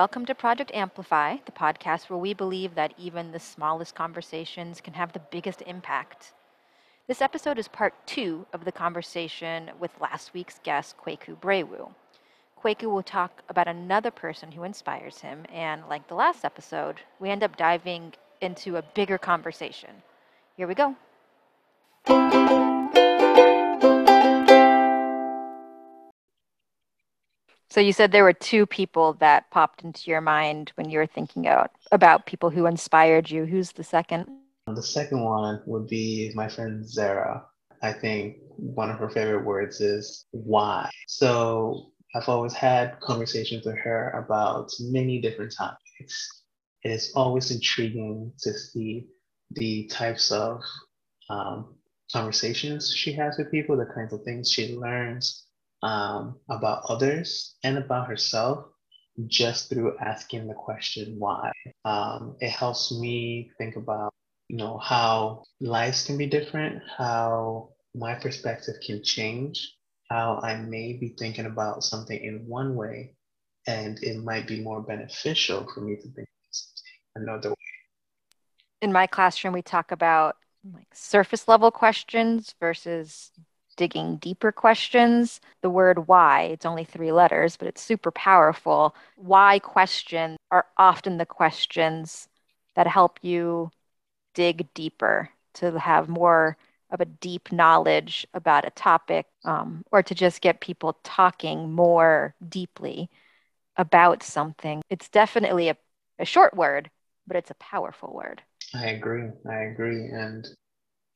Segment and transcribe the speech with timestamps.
[0.00, 4.94] Welcome to Project Amplify, the podcast where we believe that even the smallest conversations can
[4.94, 6.32] have the biggest impact.
[7.06, 11.90] This episode is part two of the conversation with last week's guest, Kwaku Brewu.
[12.58, 17.28] Kwaku will talk about another person who inspires him, and like the last episode, we
[17.28, 19.90] end up diving into a bigger conversation.
[20.56, 20.96] Here we go.
[27.70, 31.06] So you said there were two people that popped into your mind when you were
[31.06, 33.44] thinking out about people who inspired you.
[33.44, 34.26] Who's the second?
[34.66, 37.44] The second one would be my friend Zara.
[37.80, 40.90] I think one of her favorite words is why.
[41.06, 46.42] So I've always had conversations with her about many different topics.
[46.82, 49.06] It is always intriguing to see
[49.52, 50.60] the types of
[51.28, 51.76] um,
[52.12, 55.46] conversations she has with people, the kinds of things she learns
[55.82, 58.66] um, about others and about herself
[59.26, 61.52] just through asking the question why.
[61.84, 64.12] Um, it helps me think about,
[64.48, 69.74] you know, how lives can be different, how my perspective can change,
[70.10, 73.14] how I may be thinking about something in one way,
[73.66, 76.28] and it might be more beneficial for me to think
[77.14, 77.56] another way.
[78.82, 80.36] In my classroom, we talk about
[80.74, 83.32] like surface level questions versus
[83.80, 85.40] digging deeper questions.
[85.62, 88.94] The word why, it's only three letters, but it's super powerful.
[89.16, 92.28] Why questions are often the questions
[92.74, 93.70] that help you
[94.34, 96.58] dig deeper to have more
[96.90, 102.34] of a deep knowledge about a topic um, or to just get people talking more
[102.46, 103.08] deeply
[103.78, 104.82] about something.
[104.90, 105.76] It's definitely a,
[106.18, 106.90] a short word,
[107.26, 108.42] but it's a powerful word.
[108.74, 109.30] I agree.
[109.48, 110.04] I agree.
[110.04, 110.46] And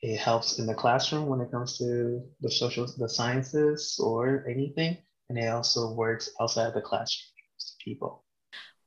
[0.04, 4.98] it helps in the classroom when it comes to the social the sciences or anything
[5.30, 8.22] and it also works outside of the classroom to people.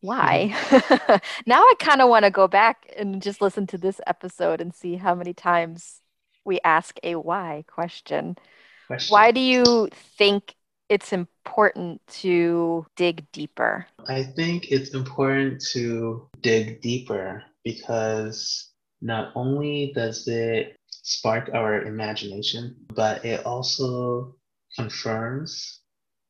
[0.01, 0.53] Why?
[1.47, 4.75] Now i kind of want to go back and just listen to this episode and
[4.75, 6.01] see how many times
[6.45, 8.37] we ask a why question,
[8.85, 9.11] question.
[9.11, 9.89] why do you
[10.19, 10.53] think
[10.87, 13.87] it's important to dig deeper?
[14.07, 18.69] I think it's important to dig deeper because
[19.01, 20.77] not only does it
[21.07, 24.35] spark our imagination, but it also
[24.75, 25.79] confirms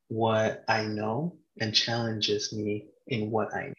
[0.08, 3.74] what I know and challenges me in what I know.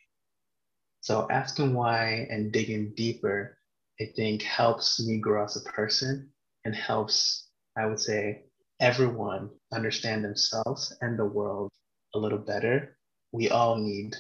[1.03, 3.57] So asking why and digging deeper,
[4.01, 6.33] I think helps me grow as a person
[6.65, 8.47] and helps, I would say,
[8.81, 11.71] everyone understand themselves and the world
[12.17, 12.99] a little better.
[13.31, 14.17] We all need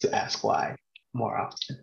[0.00, 0.76] to ask why
[1.12, 1.76] more often.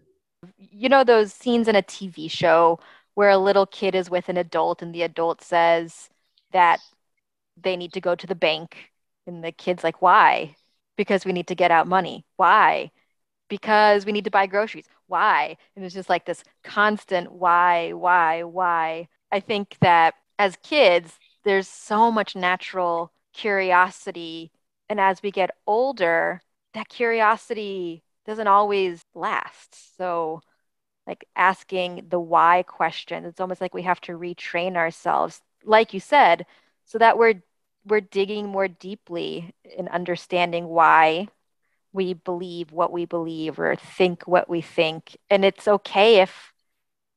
[0.58, 2.80] You know, those scenes in a TV show
[3.16, 6.10] where a little kid is with an adult and the adult says
[6.52, 6.80] that
[7.62, 8.92] they need to go to the bank
[9.28, 10.56] and the kid's like why?
[10.98, 12.26] Because we need to get out money.
[12.38, 12.92] Why?
[13.50, 14.88] Because we need to buy groceries.
[15.08, 15.58] Why?
[15.76, 19.08] And it's just like this constant why why why?
[19.32, 24.52] I think that as kids there's so much natural curiosity.
[24.90, 26.42] And as we get older
[26.74, 29.98] that curiosity doesn't always last.
[29.98, 30.42] So
[31.10, 33.26] like asking the why question.
[33.26, 36.46] It's almost like we have to retrain ourselves, like you said,
[36.86, 37.42] so that we're
[37.84, 41.28] we're digging more deeply in understanding why
[41.94, 45.18] we believe what we believe or think what we think.
[45.32, 46.54] And it's okay if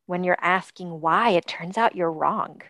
[0.06, 2.62] when you're asking why, it turns out you're wrong.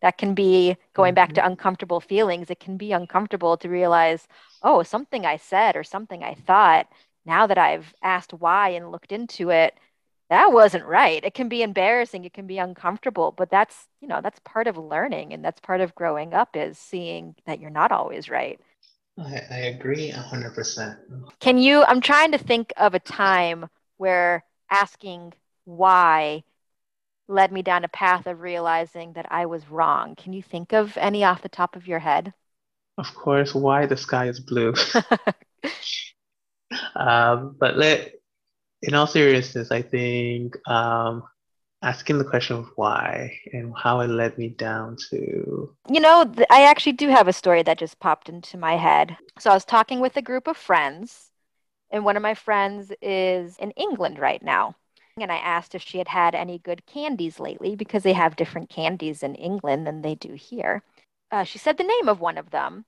[0.00, 1.50] That can be going back to mm-hmm.
[1.50, 2.48] uncomfortable feelings.
[2.48, 4.26] It can be uncomfortable to realize,
[4.62, 6.88] oh, something I said or something I thought,
[7.26, 9.74] now that I've asked why and looked into it,
[10.32, 11.22] that wasn't right.
[11.22, 14.78] It can be embarrassing, it can be uncomfortable, but that's, you know, that's part of
[14.78, 18.58] learning and that's part of growing up is seeing that you're not always right.
[19.18, 20.96] I, I agree 100%.
[21.40, 25.34] Can you, I'm trying to think of a time where asking
[25.66, 26.44] why
[27.28, 30.14] led me down a path of realizing that I was wrong.
[30.14, 32.32] Can you think of any off the top of your head?
[32.96, 34.72] Of course, why the sky is blue.
[36.96, 38.14] um, but let
[38.82, 41.22] in all seriousness, I think um,
[41.82, 45.74] asking the question of why and how it led me down to.
[45.88, 49.16] You know, th- I actually do have a story that just popped into my head.
[49.38, 51.30] So I was talking with a group of friends,
[51.90, 54.76] and one of my friends is in England right now.
[55.20, 58.70] And I asked if she had had any good candies lately because they have different
[58.70, 60.82] candies in England than they do here.
[61.30, 62.86] Uh, she said the name of one of them.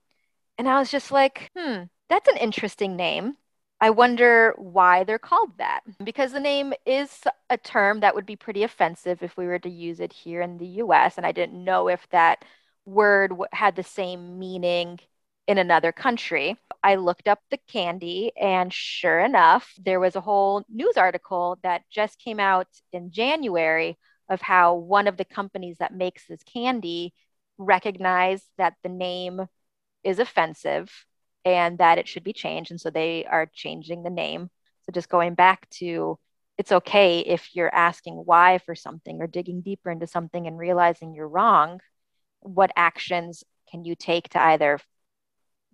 [0.57, 3.37] And I was just like, hmm, that's an interesting name.
[3.81, 5.81] I wonder why they're called that.
[6.03, 9.69] Because the name is a term that would be pretty offensive if we were to
[9.69, 11.17] use it here in the US.
[11.17, 12.43] And I didn't know if that
[12.85, 14.99] word had the same meaning
[15.47, 16.57] in another country.
[16.83, 21.83] I looked up the candy, and sure enough, there was a whole news article that
[21.89, 23.97] just came out in January
[24.29, 27.13] of how one of the companies that makes this candy
[27.57, 29.47] recognized that the name
[30.03, 30.91] is offensive
[31.45, 32.71] and that it should be changed.
[32.71, 34.49] And so they are changing the name.
[34.83, 36.19] So just going back to
[36.57, 41.13] it's okay if you're asking why for something or digging deeper into something and realizing
[41.13, 41.81] you're wrong.
[42.39, 44.79] What actions can you take to either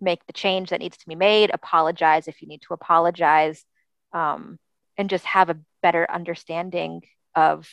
[0.00, 3.64] make the change that needs to be made, apologize if you need to apologize,
[4.12, 4.58] um,
[4.98, 7.02] and just have a better understanding
[7.34, 7.68] of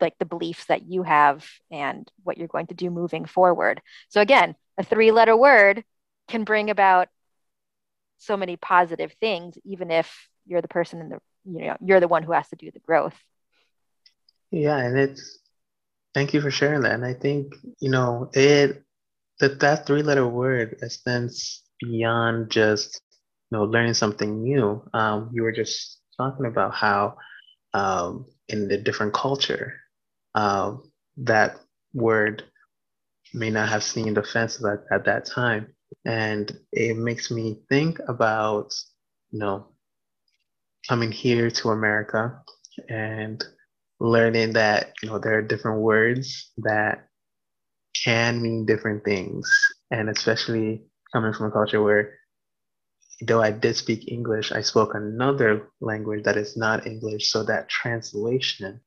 [0.00, 3.80] like the beliefs that you have and what you're going to do moving forward.
[4.08, 5.84] So again, a three letter word
[6.28, 7.08] can bring about
[8.18, 12.08] so many positive things even if you're the person in the you know you're the
[12.08, 13.16] one who has to do the growth.
[14.50, 15.40] Yeah, and it's
[16.14, 16.92] thank you for sharing that.
[16.92, 18.82] And I think, you know, it
[19.40, 23.00] that that three letter word extends beyond just
[23.50, 24.82] you know learning something new.
[24.94, 27.16] Um, you were just talking about how
[27.74, 29.74] um, in the different culture
[30.34, 30.76] uh,
[31.18, 31.58] that
[31.92, 32.44] word
[33.32, 35.74] may not have seemed offensive at, at that time.
[36.04, 38.74] And it makes me think about,
[39.30, 39.68] you know,
[40.88, 42.40] coming here to America
[42.88, 43.42] and
[44.00, 47.08] learning that, you know, there are different words that
[48.04, 49.50] can mean different things.
[49.90, 52.18] And especially coming from a culture where
[53.22, 57.30] though I did speak English, I spoke another language that is not English.
[57.30, 58.80] So that translation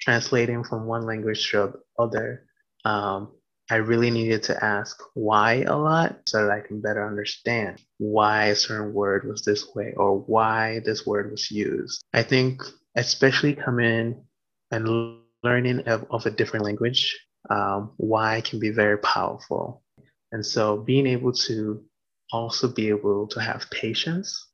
[0.00, 2.46] translating from one language to other,
[2.84, 3.32] um,
[3.68, 8.46] I really needed to ask why a lot so that I can better understand why
[8.46, 12.04] a certain word was this way or why this word was used.
[12.12, 12.62] I think,
[12.94, 14.24] especially coming
[14.70, 17.18] and learning of, of a different language,
[17.50, 19.82] um, why can be very powerful.
[20.30, 21.84] And so being able to
[22.32, 24.48] also be able to have patience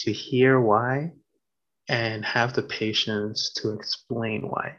[0.00, 1.12] to hear why
[1.88, 4.76] and have the patience to explain why.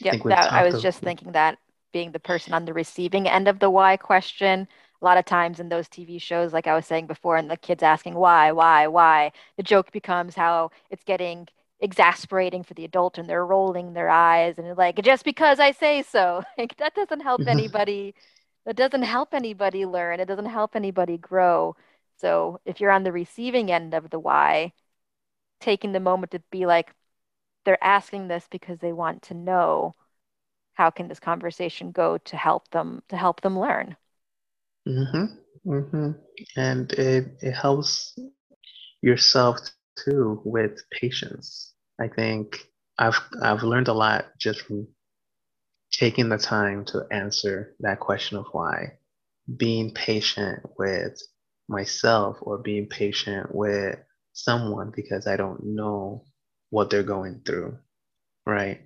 [0.00, 1.58] Yeah, I, I was just thinking that
[1.92, 4.68] being the person on the receiving end of the why question.
[5.00, 7.56] A lot of times in those TV shows, like I was saying before, and the
[7.56, 11.48] kids asking why, why, why, the joke becomes how it's getting
[11.82, 16.02] exasperating for the adult and they're rolling their eyes and like just because I say
[16.02, 16.42] so.
[16.58, 17.50] Like that doesn't help mm-hmm.
[17.50, 18.14] anybody.
[18.66, 20.20] that doesn't help anybody learn.
[20.20, 21.76] It doesn't help anybody grow.
[22.18, 24.72] So if you're on the receiving end of the why,
[25.60, 26.94] taking the moment to be like,
[27.64, 29.94] they're asking this because they want to know
[30.74, 33.96] how can this conversation go to help them to help them learn.
[34.88, 35.70] Mm-hmm.
[35.70, 36.10] Mm-hmm.
[36.56, 38.18] And it, it helps
[39.00, 39.58] yourself
[40.04, 41.74] too with patience.
[42.00, 42.58] I think
[42.98, 44.88] I've I've learned a lot just from
[45.92, 48.98] taking the time to answer that question of why.
[49.56, 51.20] Being patient with
[51.68, 53.98] myself or being patient with
[54.32, 56.24] someone because I don't know
[56.70, 57.78] what they're going through,
[58.46, 58.80] right?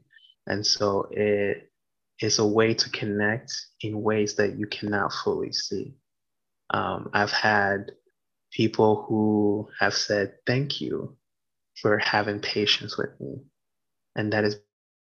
[0.47, 1.71] And so it
[2.21, 5.95] is a way to connect in ways that you cannot fully see.
[6.71, 7.93] Um, I've had
[8.53, 11.17] people who have said thank you
[11.81, 13.43] for having patience with me.
[14.15, 14.57] And that is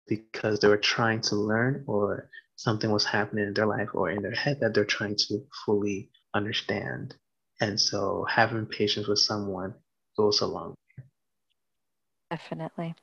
[0.08, 4.22] because they were trying to learn or something was happening in their life or in
[4.22, 7.14] their head that they're trying to fully understand.
[7.60, 9.74] And so having patience with someone
[10.16, 11.04] goes a long way.
[12.30, 12.94] Definitely.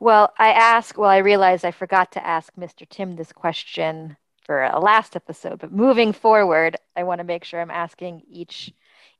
[0.00, 2.84] Well, I ask, well, I realized I forgot to ask Mr.
[2.86, 7.60] Tim this question for a last episode, but moving forward, I want to make sure
[7.60, 8.72] I'm asking each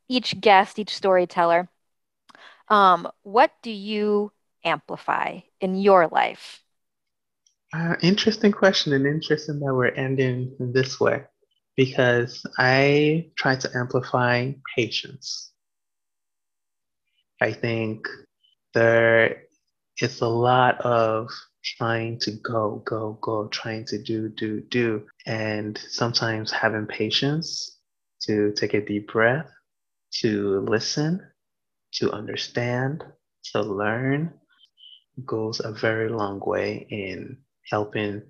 [0.08, 1.68] each guest, each storyteller,
[2.68, 4.32] um, what do you
[4.64, 6.62] amplify in your life?
[7.72, 11.24] Uh, interesting question, and interesting that we're ending this way
[11.76, 15.52] because I try to amplify patience.
[17.40, 18.06] I think
[18.74, 19.45] there
[20.00, 21.28] is a lot of
[21.64, 27.78] trying to go, go, go, trying to do, do, do, and sometimes having patience
[28.22, 29.50] to take a deep breath,
[30.20, 31.20] to listen,
[31.92, 33.04] to understand,
[33.52, 34.32] to learn
[35.24, 37.38] goes a very long way in
[37.70, 38.22] helping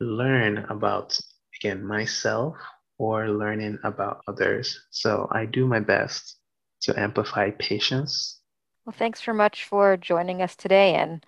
[0.00, 1.18] learn about,
[1.60, 2.56] again, myself
[2.98, 4.78] or learning about others.
[4.90, 6.38] So I do my best
[6.82, 8.40] to amplify patience
[8.84, 11.24] well, thanks so much for joining us today and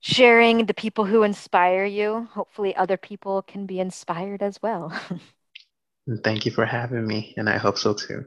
[0.00, 2.28] sharing the people who inspire you.
[2.32, 4.92] Hopefully, other people can be inspired as well.
[6.24, 8.24] Thank you for having me, and I hope so too.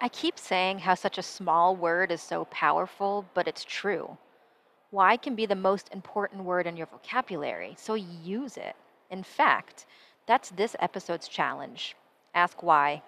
[0.00, 4.18] I keep saying how such a small word is so powerful, but it's true.
[4.90, 8.76] Why can be the most important word in your vocabulary, so use it.
[9.10, 9.86] In fact,
[10.26, 11.96] that's this episode's challenge.
[12.34, 13.02] Ask why.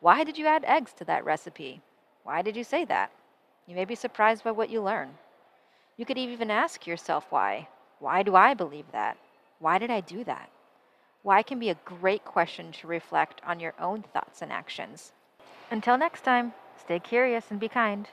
[0.00, 1.80] Why did you add eggs to that recipe?
[2.22, 3.10] Why did you say that?
[3.66, 5.10] You may be surprised by what you learn.
[5.96, 7.68] You could even ask yourself why.
[7.98, 9.16] Why do I believe that?
[9.58, 10.50] Why did I do that?
[11.22, 15.12] Why can be a great question to reflect on your own thoughts and actions.
[15.70, 18.08] Until next time, stay curious and be kind.